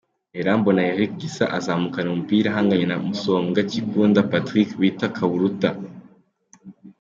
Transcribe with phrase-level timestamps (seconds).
[0.39, 5.69] Irambona Eric Gisa azamukana umupira ahanganye na Musombwa Kikunda Patrick bita Kaburuta.